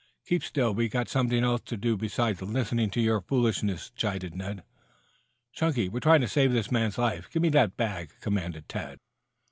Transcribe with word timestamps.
"Keep 0.25 0.43
still. 0.43 0.73
We've 0.73 0.89
got 0.89 1.09
something 1.09 1.43
else 1.43 1.61
to 1.65 1.77
do 1.77 1.95
besides 1.95 2.41
listening 2.41 2.89
to 2.89 2.99
your 2.99 3.21
foolishness," 3.21 3.91
chided 3.95 4.33
Ned. 4.33 4.63
"Chunky, 5.51 5.89
we're 5.89 5.99
trying 5.99 6.21
to 6.21 6.27
save 6.27 6.53
this 6.53 6.71
man's 6.71 6.97
life. 6.97 7.29
Give 7.29 7.43
me 7.43 7.49
that 7.49 7.77
bag," 7.77 8.15
commanded 8.19 8.67
Tad. 8.67 8.97